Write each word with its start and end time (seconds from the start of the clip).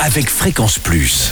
avec 0.00 0.28
Fréquence 0.28 0.78
Plus. 0.78 1.30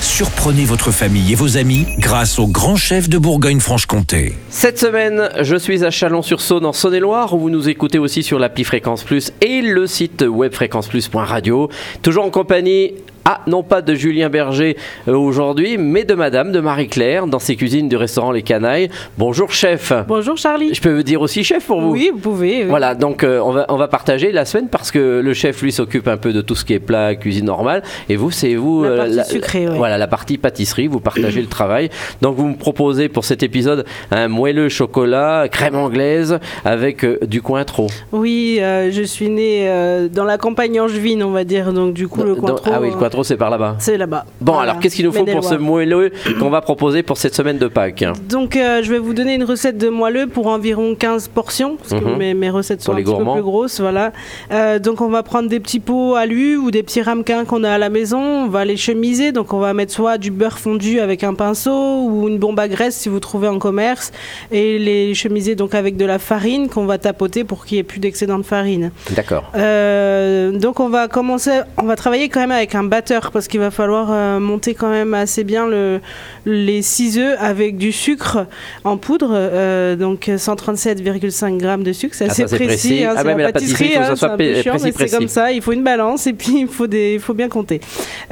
Surprenez 0.00 0.64
votre 0.64 0.90
famille 0.90 1.32
et 1.32 1.34
vos 1.34 1.56
amis 1.56 1.86
grâce 1.98 2.38
au 2.38 2.46
grand 2.46 2.76
chef 2.76 3.08
de 3.08 3.18
Bourgogne-Franche-Comté. 3.18 4.34
Cette 4.48 4.78
semaine, 4.78 5.28
je 5.40 5.56
suis 5.56 5.84
à 5.84 5.90
Chalon-sur-Saône 5.90 6.64
en 6.64 6.72
Saône-et-Loire 6.72 7.34
où 7.34 7.38
vous 7.38 7.50
nous 7.50 7.68
écoutez 7.68 7.98
aussi 7.98 8.22
sur 8.22 8.38
l'appli 8.38 8.64
Fréquence 8.64 9.04
Plus 9.04 9.32
et 9.40 9.60
le 9.60 9.86
site 9.86 10.22
web 10.22 10.54
fréquenceplus.radio. 10.54 11.68
Toujours 12.02 12.24
en 12.24 12.30
compagnie 12.30 12.94
ah, 13.24 13.40
non 13.46 13.62
pas 13.62 13.82
de 13.82 13.94
Julien 13.94 14.28
Berger 14.30 14.76
euh, 15.08 15.14
aujourd'hui, 15.16 15.76
mais 15.78 16.04
de 16.04 16.14
Madame, 16.14 16.52
de 16.52 16.60
Marie-Claire, 16.60 17.26
dans 17.26 17.38
ses 17.38 17.56
cuisines 17.56 17.88
du 17.88 17.96
restaurant 17.96 18.32
Les 18.32 18.42
Canailles. 18.42 18.88
Bonjour 19.18 19.52
chef. 19.52 19.92
Bonjour 20.08 20.36
Charlie. 20.36 20.74
Je 20.74 20.80
peux 20.80 20.94
vous 20.94 21.02
dire 21.02 21.20
aussi 21.20 21.44
chef 21.44 21.66
pour 21.66 21.80
vous 21.80 21.90
Oui, 21.92 22.10
vous 22.12 22.18
pouvez. 22.20 22.62
oui. 22.62 22.68
Voilà, 22.68 22.94
donc 22.94 23.22
euh, 23.24 23.40
on, 23.40 23.52
va, 23.52 23.66
on 23.68 23.76
va 23.76 23.88
partager 23.88 24.32
la 24.32 24.44
semaine 24.44 24.68
parce 24.68 24.90
que 24.90 25.20
le 25.20 25.34
chef, 25.34 25.60
lui, 25.62 25.72
s'occupe 25.72 26.08
un 26.08 26.16
peu 26.16 26.32
de 26.32 26.40
tout 26.40 26.54
ce 26.54 26.64
qui 26.64 26.72
est 26.74 26.78
plat, 26.80 27.14
cuisine 27.14 27.44
normale. 27.46 27.82
Et 28.08 28.16
vous, 28.16 28.30
c'est 28.30 28.54
vous... 28.54 28.84
La 28.84 28.90
euh, 28.90 29.14
partie 29.16 29.30
sucrée, 29.32 29.68
ouais. 29.68 29.76
Voilà, 29.76 29.98
la 29.98 30.06
partie 30.06 30.38
pâtisserie, 30.38 30.86
vous 30.86 31.00
partagez 31.00 31.40
le 31.40 31.48
travail. 31.48 31.90
Donc 32.22 32.36
vous 32.36 32.46
me 32.48 32.56
proposez 32.56 33.08
pour 33.08 33.24
cet 33.24 33.42
épisode 33.42 33.84
un 34.10 34.28
moelleux 34.28 34.68
chocolat, 34.68 35.46
crème 35.50 35.74
anglaise 35.76 36.38
avec 36.64 37.04
euh, 37.04 37.18
du 37.26 37.42
cointreau. 37.42 37.88
Oui, 38.12 38.58
je 38.60 39.02
suis 39.02 39.28
née 39.28 39.68
dans 40.12 40.24
la 40.24 40.38
campagne 40.38 40.80
angevine, 40.80 41.22
on 41.22 41.30
va 41.32 41.44
dire. 41.44 41.72
Donc 41.72 41.94
du 41.94 42.08
coup, 42.08 42.22
le 42.22 42.34
Dans- 42.34 42.40
cointreau. 42.42 42.70
ah 42.74 42.78
oui, 42.80 42.88
le 42.90 42.96
cointreau, 42.96 43.09
c'est 43.22 43.36
par 43.36 43.50
là-bas. 43.50 43.76
C'est 43.78 43.96
là-bas. 43.96 44.24
Bon, 44.40 44.52
Voilà. 44.52 44.70
alors 44.70 44.80
qu'est-ce 44.82 44.96
qu'il 44.96 45.04
nous 45.06 45.12
faut 45.12 45.24
pour 45.24 45.44
ce 45.44 45.54
moelleux 45.54 46.10
qu'on 46.38 46.50
va 46.50 46.60
proposer 46.60 47.02
pour 47.02 47.16
cette 47.18 47.34
semaine 47.34 47.58
de 47.58 47.68
Pâques 47.68 48.04
Donc, 48.28 48.56
euh, 48.56 48.80
je 48.82 48.90
vais 48.90 48.98
vous 48.98 49.14
donner 49.14 49.34
une 49.34 49.44
recette 49.44 49.78
de 49.78 49.88
moelleux 49.88 50.26
pour 50.26 50.46
environ 50.46 50.94
15 50.94 51.28
portions, 51.28 51.76
parce 51.76 52.00
que 52.00 52.06
Mhm. 52.08 52.16
mes, 52.16 52.34
mes 52.34 52.50
recettes 52.50 52.80
sont 52.82 52.92
Pour 52.92 52.94
les 52.94 53.02
un 53.02 53.04
petit 53.04 53.12
gourmands. 53.14 53.34
peu 53.34 53.40
plus 53.40 53.44
grosses. 53.50 53.80
Voilà. 53.80 54.12
Euh, 54.52 54.78
donc, 54.78 55.00
on 55.00 55.08
va 55.08 55.22
prendre 55.22 55.48
des 55.48 55.60
petits 55.60 55.80
pots 55.80 56.14
alu 56.14 56.56
ou 56.56 56.70
des 56.70 56.82
petits 56.82 57.02
ramequins 57.02 57.44
qu'on 57.44 57.64
a 57.64 57.70
à 57.70 57.78
la 57.78 57.90
maison. 57.90 58.20
On 58.20 58.48
va 58.48 58.64
les 58.64 58.76
chemiser. 58.76 59.32
Donc, 59.32 59.52
on 59.52 59.58
va 59.58 59.74
mettre 59.74 59.92
soit 59.92 60.18
du 60.18 60.30
beurre 60.30 60.58
fondu 60.58 61.00
avec 61.00 61.24
un 61.24 61.34
pinceau 61.34 62.04
ou 62.04 62.28
une 62.28 62.38
bombe 62.38 62.58
à 62.60 62.68
graisse 62.68 62.96
si 62.96 63.08
vous 63.08 63.20
trouvez 63.20 63.48
en 63.48 63.58
commerce, 63.58 64.12
et 64.52 64.78
les 64.78 65.14
chemiser 65.14 65.54
donc 65.54 65.74
avec 65.74 65.96
de 65.96 66.04
la 66.04 66.18
farine 66.18 66.68
qu'on 66.68 66.86
va 66.86 66.98
tapoter 66.98 67.44
pour 67.44 67.64
qu'il 67.66 67.76
n'y 67.76 67.80
ait 67.80 67.84
plus 67.84 68.00
d'excédent 68.00 68.38
de 68.38 68.42
farine. 68.44 68.90
D'accord. 69.10 69.50
Euh, 69.56 70.50
donc 70.58 70.80
on 70.80 70.88
va 70.88 71.08
commencer, 71.08 71.60
on 71.78 71.84
va 71.84 71.96
travailler 71.96 72.28
quand 72.28 72.40
même 72.40 72.50
avec 72.50 72.74
un 72.74 72.84
batteur 73.00 73.30
parce 73.30 73.48
qu'il 73.48 73.60
va 73.60 73.70
falloir 73.70 74.08
euh, 74.10 74.38
monter 74.40 74.74
quand 74.74 74.90
même 74.90 75.14
assez 75.14 75.42
bien 75.42 75.66
le, 75.66 76.00
les 76.44 76.82
6 76.82 77.18
œufs 77.18 77.36
avec 77.40 77.78
du 77.78 77.92
sucre 77.92 78.46
en 78.84 78.96
poudre, 78.98 79.30
euh, 79.32 79.96
donc 79.96 80.28
137,5 80.28 81.56
grammes 81.56 81.82
de 81.82 81.92
sucre, 81.92 82.14
c'est 82.14 82.26
Ah, 82.28 82.30
assez 82.32 82.46
ça, 82.46 82.56
précis. 82.56 82.66
précis. 82.66 83.04
hein, 83.04 83.14
Ah 83.16 83.22
c'est 83.22 83.34
la 83.36 83.52
pâtisserie, 83.52 83.84
il 83.94 84.02
faut 84.04 84.12
que 84.12 84.18
ça 84.18 84.26
hein, 84.32 84.78
c'est 84.96 85.16
comme 85.16 85.28
ça. 85.28 85.52
Il 85.52 85.62
faut 85.62 85.72
une 85.72 85.82
balance 85.82 86.26
et 86.26 86.32
puis 86.34 86.60
il 86.60 86.68
faut 86.68 86.86
des, 86.86 87.14
il 87.14 87.20
faut 87.20 87.32
bien 87.34 87.48
compter. 87.48 87.80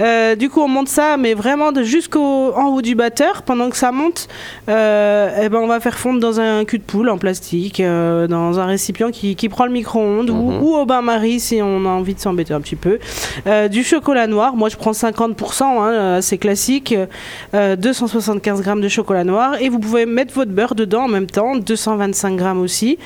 Euh, 0.00 0.34
du 0.36 0.50
coup, 0.50 0.60
on 0.60 0.68
monte 0.68 0.88
ça, 0.88 1.16
mais 1.16 1.32
vraiment 1.34 1.72
de 1.72 1.82
jusqu'au 1.82 2.52
en 2.54 2.66
haut 2.66 2.82
du 2.82 2.94
batteur. 2.94 3.42
Pendant 3.42 3.70
que 3.70 3.76
ça 3.76 3.90
monte, 3.92 4.28
eh 4.68 4.70
ben 4.72 5.54
on 5.62 5.66
va 5.66 5.80
faire 5.80 5.98
fondre 5.98 6.20
dans 6.20 6.40
un 6.40 6.64
cul 6.64 6.78
de 6.78 6.82
poule 6.84 7.08
en 7.08 7.16
plastique, 7.18 7.80
euh, 7.80 8.26
dans 8.26 8.58
un 8.60 8.66
récipient 8.66 9.10
qui, 9.10 9.34
qui 9.36 9.48
prend 9.48 9.64
le 9.64 9.72
micro-ondes 9.72 10.30
ou- 10.30 10.50
Mhm. 10.50 10.62
ou, 10.62 10.74
au 10.76 10.84
bain-marie 10.86 11.40
si 11.40 11.60
on 11.62 11.84
a 11.86 11.88
envie 11.88 12.14
de 12.14 12.20
s'embêter 12.20 12.52
un 12.54 12.60
petit 12.60 12.76
peu. 12.76 12.98
Euh, 13.46 13.68
du 13.68 13.82
chocolat 13.84 14.26
noir, 14.26 14.54
moi 14.58 14.68
je 14.68 14.76
prends 14.76 14.92
50%, 14.92 15.62
hein, 15.62 16.20
c'est 16.20 16.36
classique. 16.38 16.94
Euh, 17.54 17.76
275 17.76 18.60
grammes 18.62 18.80
de 18.80 18.88
chocolat 18.88 19.24
noir 19.24 19.54
et 19.60 19.68
vous 19.68 19.78
pouvez 19.78 20.04
mettre 20.04 20.34
votre 20.34 20.50
beurre 20.50 20.74
dedans 20.74 21.04
en 21.04 21.08
même 21.08 21.26
temps, 21.26 21.56
225 21.56 22.36
grammes 22.36 22.60
aussi, 22.60 22.98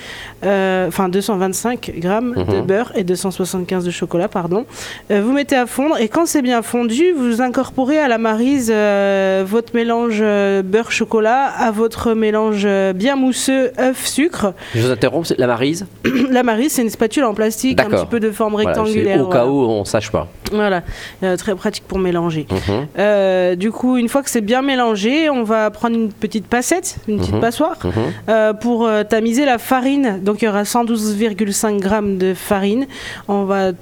Euh, 0.45 0.89
enfin 0.89 1.09
225 1.09 1.93
grammes 1.99 2.35
de 2.35 2.57
Mhm. 2.57 2.67
beurre 2.67 2.93
et 2.97 3.05
275 3.05 3.85
de 3.85 3.91
chocolat, 3.93 4.27
pardon. 4.29 4.65
Euh, 5.11 5.23
vous 5.25 5.33
mettez 5.33 5.55
à 5.55 5.67
fondre 5.67 5.97
et 5.99 6.09
quand 6.09 6.27
c'est 6.27 6.43
bien 6.43 6.63
fondu, 6.63 7.13
vous 7.17 7.41
incorporez 7.41 7.99
à 7.99 8.09
la 8.09 8.19
marise 8.19 8.71
euh, 8.75 9.45
votre 9.47 9.75
mélange 9.75 10.19
euh, 10.21 10.63
beurre-chocolat 10.63 11.45
à 11.59 11.71
votre 11.71 12.15
mélange 12.15 12.63
euh, 12.65 12.93
bien 12.93 13.15
mousseux 13.15 13.71
œuf-sucre. 13.79 14.53
Je 14.75 14.81
vous 14.83 14.91
interromps, 14.91 15.29
c'est 15.29 15.39
la 15.39 15.47
marise 15.47 15.87
la 16.31 16.43
marise, 16.43 16.73
c'est 16.73 16.83
une 16.83 16.91
spatule 16.91 17.25
en 17.25 17.35
plastique, 17.35 17.81
un 17.81 17.89
petit 17.91 18.07
peu 18.07 18.19
de 18.19 18.31
forme 18.31 18.53
Voilà, 18.55 18.71
rectangulaire. 18.71 19.21
Au 19.23 19.29
cas 19.31 19.47
où 19.47 19.61
on 19.63 19.85
sache 19.85 20.11
pas. 20.11 20.27
Voilà, 20.53 20.83
Euh, 21.23 21.37
très 21.37 21.55
pratique 21.55 21.85
pour 21.89 21.99
mélanger. 21.99 22.47
Mhm. 22.51 22.87
Euh, 22.99 23.55
du 23.57 23.71
coup, 23.71 23.97
une 23.97 24.09
fois 24.09 24.23
que 24.23 24.31
c'est 24.31 24.41
bien 24.41 24.63
mélangé, 24.63 25.31
on 25.31 25.43
va 25.45 25.71
prendre 25.71 25.97
une 25.97 26.13
petite 26.13 26.47
passette, 26.47 26.97
une 27.09 27.19
petite 27.19 27.35
Mhm. 27.35 27.41
passoire, 27.41 27.77
Mhm. 27.85 27.93
euh, 28.29 28.53
pour 28.53 28.89
tamiser 29.09 29.45
la 29.45 29.59
farine. 29.59 30.21
Donc 30.23 30.43
il 30.43 30.47
y 30.47 30.49
aura 30.49 30.65
112,5 30.65 31.81
grammes 31.81 32.19
de 32.19 32.35
farine. 32.35 32.87
On 33.29 33.45
va 33.45 33.73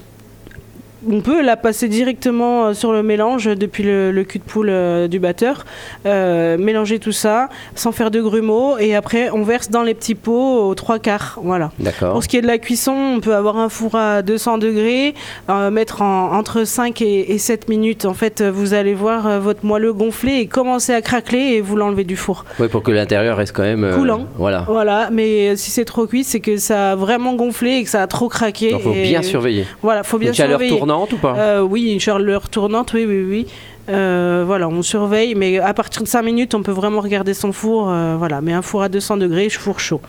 on 1.08 1.20
peut 1.20 1.42
la 1.42 1.56
passer 1.56 1.88
directement 1.88 2.66
euh, 2.66 2.74
sur 2.74 2.92
le 2.92 3.02
mélange 3.02 3.44
depuis 3.46 3.82
le, 3.84 4.10
le 4.10 4.24
cul 4.24 4.38
de 4.38 4.44
poule 4.44 4.68
euh, 4.70 5.08
du 5.08 5.18
batteur, 5.18 5.64
Euh, 6.06 6.56
mélanger 6.58 6.98
tout 6.98 7.12
ça 7.12 7.48
sans 7.74 7.92
faire 7.92 8.10
de 8.10 8.20
grumeaux 8.20 8.78
et 8.78 8.94
après 8.94 9.30
on 9.30 9.42
verse 9.42 9.70
dans 9.70 9.82
les 9.82 9.94
petits 9.94 10.14
pots 10.14 10.68
aux 10.68 10.74
trois 10.74 10.98
quarts. 10.98 11.38
Voilà. 11.42 11.70
D'accord. 11.78 12.12
Pour 12.12 12.22
ce 12.22 12.28
qui 12.28 12.36
est 12.36 12.42
de 12.42 12.46
la 12.46 12.58
cuisson, 12.58 12.92
on 13.16 13.20
peut 13.20 13.34
avoir 13.34 13.58
un 13.58 13.68
four 13.68 13.94
à 13.94 14.22
200 14.22 14.58
degrés, 14.58 15.14
euh, 15.48 15.70
mettre 15.70 16.02
en, 16.02 16.32
entre 16.32 16.64
5 16.64 17.02
et, 17.02 17.32
et 17.32 17.38
7 17.38 17.68
minutes. 17.68 18.04
En 18.06 18.14
fait, 18.14 18.42
vous 18.42 18.74
allez 18.74 18.94
voir 18.94 19.40
votre 19.40 19.64
moelleux 19.64 19.92
gonfler 19.92 20.36
et 20.40 20.46
commencer 20.46 20.92
à 20.94 21.02
craqueler 21.02 21.54
et 21.56 21.60
vous 21.60 21.76
l'enlevez 21.76 22.04
du 22.04 22.16
four. 22.16 22.44
Oui, 22.58 22.68
pour 22.68 22.82
que 22.82 22.90
l'intérieur 22.90 23.36
reste 23.36 23.54
quand 23.54 23.62
même 23.62 23.90
Coulant. 23.94 24.26
Voilà. 24.36 24.64
Voilà, 24.66 25.08
mais 25.12 25.56
si 25.56 25.70
c'est 25.70 25.84
trop 25.84 26.06
cuit, 26.06 26.24
c'est 26.24 26.40
que 26.40 26.56
ça 26.56 26.92
a 26.92 26.96
vraiment 26.96 27.34
gonflé 27.34 27.76
et 27.76 27.84
que 27.84 27.90
ça 27.90 28.02
a 28.02 28.06
trop 28.06 28.28
craqué. 28.28 28.70
Il 28.72 28.80
faut 28.80 28.92
et- 28.92 29.02
bien 29.02 29.22
surveiller. 29.22 29.66
Voilà, 29.82 30.02
faut 30.02 30.18
bien 30.18 30.32
surveiller. 30.32 30.70
Tournante 30.90 31.12
ou 31.12 31.18
pas? 31.18 31.36
Euh, 31.36 31.60
oui, 31.60 31.92
une 31.92 32.00
chaleur 32.00 32.48
tournante, 32.48 32.92
oui, 32.94 33.04
oui, 33.06 33.24
oui. 33.28 33.46
Euh, 33.90 34.44
voilà, 34.46 34.68
on 34.68 34.82
surveille, 34.82 35.34
mais 35.34 35.58
à 35.58 35.74
partir 35.74 36.02
de 36.02 36.08
5 36.08 36.22
minutes, 36.22 36.54
on 36.54 36.62
peut 36.62 36.70
vraiment 36.72 37.00
regarder 37.00 37.34
son 37.34 37.52
four. 37.52 37.88
euh, 37.90 38.14
voilà, 38.18 38.40
mais 38.40 38.52
un 38.52 38.62
four 38.62 38.82
à 38.82 38.88
200 38.88 39.16
degrés, 39.16 39.48
four 39.50 39.80
chaud. 39.80 40.00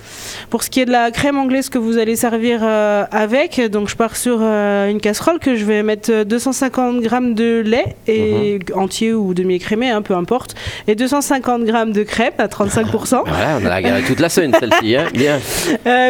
Pour 0.49 0.63
ce 0.63 0.69
qui 0.69 0.79
est 0.81 0.85
de 0.85 0.91
la 0.91 1.11
crème 1.11 1.37
anglaise 1.37 1.69
que 1.69 1.77
vous 1.77 1.97
allez 1.97 2.15
servir 2.15 2.59
euh, 2.63 3.03
avec, 3.11 3.59
donc 3.71 3.89
je 3.89 3.95
pars 3.95 4.15
sur 4.15 4.41
une 4.41 4.99
casserole 5.01 5.39
que 5.39 5.55
je 5.55 5.65
vais 5.65 5.83
mettre 5.83 6.11
euh, 6.11 6.23
250 6.23 7.01
grammes 7.01 7.33
de 7.33 7.61
lait 7.65 7.95
et 8.07 8.59
Mhm. 8.71 8.79
entier 8.79 9.13
ou 9.13 9.33
demi-écrémé, 9.33 9.89
hein, 9.89 10.01
peu 10.01 10.13
importe, 10.15 10.55
et 10.87 10.95
250 10.95 11.63
grammes 11.63 11.91
de 11.91 12.03
crème 12.03 12.33
à 12.37 12.47
35%. 12.47 13.23
Voilà, 13.25 13.57
on 13.61 13.65
a 13.65 13.69
la 13.69 13.81
garé 13.81 14.01
toute 14.03 14.19
la 14.19 14.29
semaine, 14.29 14.53
celle-ci. 14.59 14.95
Hein 14.95 15.05
Bien. 15.13 15.39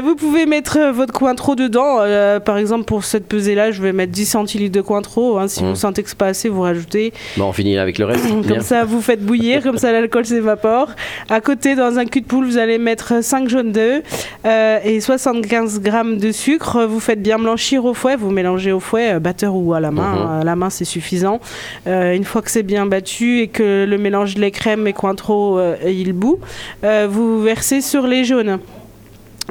Vous 0.02 0.16
pouvez 0.16 0.46
mettre 0.46 0.80
votre 0.92 1.14
cointreau 1.14 1.56
dedans. 1.56 1.98
Par 2.46 2.58
exemple, 2.58 2.86
pour 2.86 3.04
cette 3.04 3.28
pesée-là, 3.28 3.72
je 3.72 3.82
vais 3.82 3.94
mettre 3.94 4.12
10 4.12 4.26
centilitres 4.26 4.76
de 4.76 4.82
cointreau. 4.82 5.38
hein. 5.38 5.48
Si 5.48 5.64
Mhm. 5.64 5.70
vous 5.72 5.76
sentez 5.76 6.04
que 6.04 6.10
c'est 6.10 6.18
pas 6.18 6.28
assez, 6.28 6.50
vous 6.50 6.62
rajoutez. 6.62 7.14
Bon, 7.38 7.46
on 7.46 7.54
finit 7.62 7.78
avec 7.78 7.98
le 8.00 8.06
reste. 8.06 8.28
Comme 8.28 8.42
Bien. 8.42 8.62
ça, 8.62 8.86
vous 8.86 9.02
faites 9.02 9.24
bouillir, 9.24 9.62
comme 9.62 9.78
ça 9.78 9.92
l'alcool 9.92 10.26
s'évapore. 10.26 10.90
À 11.30 11.42
côté, 11.42 11.76
dans 11.76 12.00
un 12.00 12.06
cul 12.06 12.22
de 12.22 12.26
poule, 12.26 12.46
vous 12.46 12.58
allez 12.58 12.78
mettre 12.78 13.24
5 13.24 13.50
jaunes 13.50 13.72
d'œufs 13.72 14.02
euh, 14.46 14.80
et 14.84 15.00
75 15.00 15.80
grammes 15.82 16.18
de 16.18 16.32
sucre. 16.32 16.86
Vous 16.86 17.00
faites 17.00 17.22
bien 17.22 17.38
blanchir 17.38 17.86
au 17.86 17.94
fouet, 17.94 18.16
vous 18.16 18.32
mélangez 18.32 18.72
au 18.72 18.80
fouet, 18.80 19.14
euh, 19.14 19.20
batteur 19.20 19.56
ou 19.56 19.74
à 19.74 19.80
la 19.80 19.92
main. 19.92 20.16
Mhm. 20.16 20.42
À 20.42 20.44
la 20.44 20.56
main, 20.56 20.70
c'est 20.70 20.86
suffisant. 20.86 21.40
Euh, 21.88 22.14
une 22.14 22.24
fois 22.24 22.42
que 22.42 22.50
c'est 22.50 22.64
bien 22.64 22.86
battu 22.86 23.42
et 23.42 23.48
que 23.48 23.86
le 23.88 23.98
mélange 23.98 24.36
de 24.36 24.42
lait 24.42 24.52
crème 24.52 24.88
et 24.88 24.94
cointreau, 24.94 25.60
euh, 25.60 25.76
il 25.86 26.14
bout, 26.14 26.40
euh, 26.84 27.08
vous 27.10 27.42
versez 27.42 27.82
sur 27.82 28.08
les 28.08 28.24
jaunes. 28.24 28.60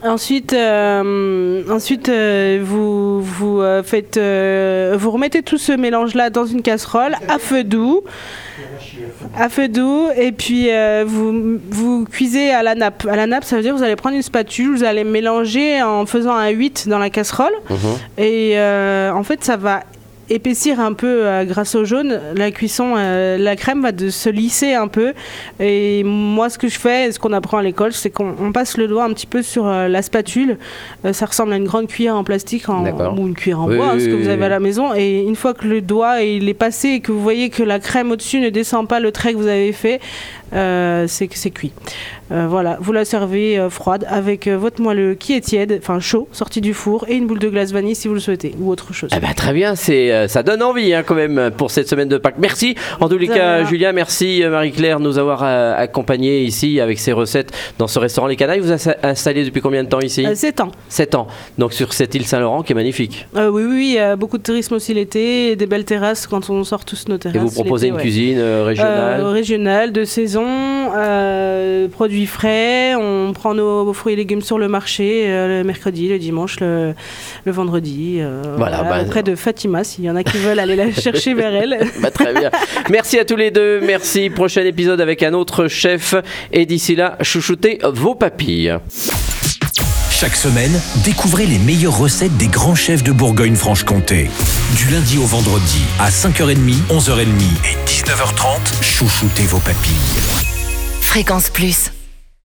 Ensuite, 0.04 0.52
euh, 0.52 1.62
ensuite 1.70 2.08
euh, 2.08 2.60
vous, 2.62 3.20
vous, 3.22 3.60
euh, 3.60 3.82
faites, 3.82 4.18
vous 4.18 5.10
remettez 5.10 5.42
tout 5.42 5.58
ce 5.58 5.72
mélange-là 5.72 6.30
dans 6.30 6.46
une 6.46 6.62
casserole 6.62 7.14
à 7.28 7.38
feu 7.38 7.64
doux. 7.64 8.02
À 9.36 9.48
feu 9.48 9.68
doux, 9.68 10.08
et 10.16 10.32
puis 10.32 10.68
vous, 11.06 11.58
vous 11.70 12.04
cuisez 12.04 12.50
à 12.50 12.62
la 12.62 12.74
nappe. 12.74 13.06
À 13.10 13.16
la 13.16 13.26
nappe, 13.26 13.44
ça 13.44 13.56
veut 13.56 13.62
dire 13.62 13.72
que 13.72 13.78
vous 13.78 13.84
allez 13.84 13.96
prendre 13.96 14.16
une 14.16 14.22
spatule, 14.22 14.70
vous 14.74 14.84
allez 14.84 15.04
mélanger 15.04 15.82
en 15.82 16.04
faisant 16.06 16.32
un 16.34 16.48
8 16.48 16.88
dans 16.88 16.98
la 16.98 17.10
casserole, 17.10 17.52
Mhm. 17.68 17.78
et 18.18 18.58
en 19.12 19.22
fait, 19.22 19.44
ça 19.44 19.56
va 19.56 19.82
épaissir 20.30 20.80
un 20.80 20.92
peu 20.92 21.26
euh, 21.26 21.44
grâce 21.44 21.74
au 21.74 21.84
jaune. 21.84 22.20
La 22.36 22.50
cuisson, 22.50 22.94
euh, 22.96 23.36
la 23.36 23.56
crème 23.56 23.82
va 23.82 23.92
de 23.92 24.08
se 24.10 24.28
lisser 24.28 24.74
un 24.74 24.88
peu. 24.88 25.12
Et 25.58 26.02
moi, 26.04 26.48
ce 26.48 26.58
que 26.58 26.68
je 26.68 26.78
fais, 26.78 27.12
ce 27.12 27.18
qu'on 27.18 27.32
apprend 27.32 27.58
à 27.58 27.62
l'école, 27.62 27.92
c'est 27.92 28.10
qu'on 28.10 28.34
on 28.40 28.52
passe 28.52 28.76
le 28.76 28.88
doigt 28.88 29.04
un 29.04 29.12
petit 29.12 29.26
peu 29.26 29.42
sur 29.42 29.66
euh, 29.66 29.88
la 29.88 30.02
spatule. 30.02 30.56
Ça 31.12 31.26
ressemble 31.26 31.52
à 31.52 31.56
une 31.56 31.64
grande 31.64 31.88
cuillère 31.88 32.16
en 32.16 32.24
plastique 32.24 32.68
en- 32.68 32.84
ou 33.16 33.26
une 33.26 33.34
cuillère 33.34 33.60
en 33.60 33.68
Oui, 33.68 33.76
bois, 33.76 33.90
hein, 33.92 33.98
ce 33.98 34.06
que 34.06 34.14
vous 34.14 34.28
avez 34.28 34.44
à 34.44 34.48
la 34.48 34.60
maison. 34.60 34.94
Et 34.94 35.20
une 35.22 35.36
fois 35.36 35.54
que 35.54 35.66
le 35.66 35.80
doigt 35.80 36.22
il 36.22 36.48
est 36.48 36.54
passé 36.54 36.88
et 36.90 37.00
que 37.00 37.12
vous 37.12 37.20
voyez 37.20 37.50
que 37.50 37.62
la 37.62 37.78
crème 37.80 38.10
au-dessus 38.10 38.40
ne 38.40 38.48
descend 38.50 38.86
pas 38.88 39.00
le 39.00 39.12
trait 39.12 39.32
que 39.32 39.38
vous 39.38 39.46
avez 39.48 39.72
fait, 39.72 40.00
euh, 40.52 41.06
c'est 41.08 41.26
que 41.28 41.36
c'est 41.36 41.50
cuit. 41.50 41.72
Euh, 42.32 42.46
voilà, 42.48 42.78
vous 42.80 42.92
la 42.92 43.04
servez 43.04 43.58
euh, 43.58 43.70
froide 43.70 44.06
avec 44.08 44.46
votre 44.48 44.80
moelleux 44.80 45.14
qui 45.14 45.34
est 45.34 45.40
tiède, 45.40 45.78
enfin 45.82 45.98
chaud, 46.00 46.28
sorti 46.32 46.60
du 46.60 46.74
four, 46.74 47.04
et 47.08 47.14
une 47.16 47.26
boule 47.26 47.38
de 47.40 47.48
glace 47.48 47.72
vanille 47.72 47.94
si 47.96 48.06
vous 48.08 48.14
le 48.14 48.20
souhaitez, 48.20 48.54
ou 48.60 48.70
autre 48.70 48.92
chose. 48.92 49.10
Eh 49.16 49.20
ben, 49.20 49.32
très 49.34 49.52
bien, 49.52 49.74
c'est 49.74 50.19
euh, 50.20 50.28
ça 50.28 50.42
donne 50.42 50.62
envie 50.62 50.94
hein, 50.94 51.02
quand 51.04 51.14
même 51.14 51.50
pour 51.56 51.70
cette 51.70 51.88
semaine 51.88 52.08
de 52.08 52.18
Pâques. 52.18 52.36
Merci 52.38 52.74
en 53.00 53.08
tous 53.08 53.18
les 53.18 53.28
cas. 53.28 53.64
Julien. 53.64 53.92
Merci 53.92 54.42
euh, 54.42 54.50
Marie-Claire 54.50 54.98
de 54.98 55.04
nous 55.04 55.18
avoir 55.18 55.42
euh, 55.42 55.74
accompagnés 55.76 56.42
ici 56.42 56.80
avec 56.80 56.98
ces 56.98 57.12
recettes 57.12 57.52
dans 57.78 57.86
ce 57.86 57.98
restaurant 57.98 58.26
Les 58.26 58.36
Canailles. 58.36 58.60
Vous 58.60 58.72
êtes 58.72 58.98
installé 59.02 59.44
depuis 59.44 59.60
combien 59.60 59.84
de 59.84 59.88
temps 59.88 60.00
ici? 60.00 60.26
Euh, 60.26 60.34
7 60.34 60.60
ans. 60.60 60.72
7 60.88 61.14
ans. 61.14 61.26
Donc 61.58 61.72
sur 61.72 61.92
cette 61.92 62.14
île 62.14 62.26
Saint-Laurent 62.26 62.62
qui 62.62 62.72
est 62.72 62.74
magnifique. 62.74 63.26
Oui, 63.34 63.42
oui, 63.50 63.64
oui, 63.64 63.98
beaucoup 64.18 64.38
de 64.38 64.42
tourisme 64.42 64.74
aussi 64.74 64.94
l'été 64.94 65.52
et 65.52 65.56
des 65.56 65.66
belles 65.66 65.84
terrasses 65.84 66.26
quand 66.26 66.50
on 66.50 66.64
sort 66.64 66.84
tous 66.84 67.08
nos 67.08 67.18
terrasses. 67.18 67.36
Et 67.36 67.38
vous 67.38 67.50
proposez 67.50 67.88
une 67.88 67.94
ouais. 67.94 68.02
cuisine 68.02 68.40
régionale? 68.40 69.22
Régionale, 69.24 69.92
de 69.92 70.04
saison, 70.04 70.46
produits 71.86 72.26
frais. 72.26 72.94
On 72.94 73.32
prend 73.32 73.54
nos 73.54 73.92
fruits 73.92 74.14
et 74.14 74.16
légumes 74.16 74.42
sur 74.42 74.58
le 74.58 74.68
marché 74.68 75.24
euh, 75.26 75.58
le 75.60 75.64
mercredi, 75.64 76.08
le 76.08 76.18
dimanche, 76.18 76.60
le, 76.60 76.94
le 77.44 77.52
vendredi. 77.52 78.18
euh, 78.20 78.54
Voilà, 78.56 78.82
bah, 78.82 79.02
auprès 79.02 79.22
de 79.22 79.34
Fatima, 79.34 79.84
s'il 79.84 80.04
y 80.04 80.10
en 80.10 80.16
a 80.16 80.22
qui 80.24 80.38
veulent 80.38 80.58
aller 80.58 80.76
la 80.76 80.92
chercher 81.00 81.34
vers 81.34 81.54
elle. 81.54 81.86
Bah, 82.00 82.10
très 82.10 82.32
bien. 82.32 82.50
Merci 82.90 83.18
à 83.18 83.24
tous 83.24 83.36
les 83.36 83.50
deux. 83.50 83.80
Merci. 83.80 84.30
Prochain 84.30 84.62
épisode 84.64 85.00
avec 85.00 85.22
un 85.22 85.32
autre 85.34 85.68
chef. 85.68 86.14
Et 86.52 86.66
d'ici 86.66 86.94
là, 86.96 87.16
chouchoutez 87.22 87.78
vos 87.92 88.14
papilles. 88.14 88.74
Chaque 90.10 90.36
semaine, 90.36 90.78
découvrez 91.04 91.46
les 91.46 91.58
meilleures 91.58 91.96
recettes 91.96 92.36
des 92.36 92.48
grands 92.48 92.74
chefs 92.74 93.02
de 93.02 93.10
Bourgogne-Franche-Comté. 93.10 94.28
Du 94.76 94.92
lundi 94.92 95.16
au 95.16 95.24
vendredi, 95.24 95.80
à 95.98 96.10
5h30, 96.10 96.56
11h30 96.90 97.22
et 97.64 97.88
19h30, 97.88 98.82
chouchoutez 98.82 99.44
vos 99.44 99.60
papilles. 99.60 100.49
Fréquence 101.10 101.50
Plus. 101.50 101.90